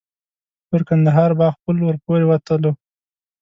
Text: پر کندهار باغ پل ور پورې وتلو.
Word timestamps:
پر 0.69 0.81
کندهار 0.87 1.31
باغ 1.39 1.53
پل 1.63 1.77
ور 1.85 1.95
پورې 2.05 2.25
وتلو. 2.27 2.71